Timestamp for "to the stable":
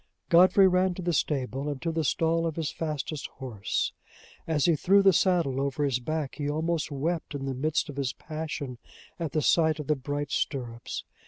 0.95-1.69